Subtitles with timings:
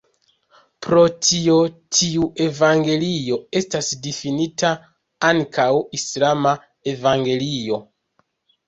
[0.85, 1.57] Pro tio
[1.97, 4.75] tiu evangelio estas difinita
[5.31, 6.57] ankaŭ "islama
[6.97, 7.85] evangelio".